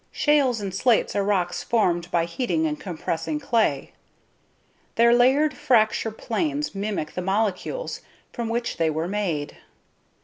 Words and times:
Shales 0.11 0.59
and 0.59 0.73
slates 0.73 1.15
are 1.15 1.23
rocks 1.23 1.63
formed 1.63 2.09
by 2.09 2.25
heating 2.25 2.65
and 2.65 2.79
compressing 2.79 3.39
clay. 3.39 3.91
Their 4.95 5.13
layered 5.13 5.55
fracture 5.55 6.09
planes 6.09 6.73
mimic 6.73 7.11
the 7.13 7.21
molecules 7.21 8.01
from 8.33 8.49
which 8.49 8.77
they 8.77 8.89
were 8.89 9.07
made. 9.07 9.57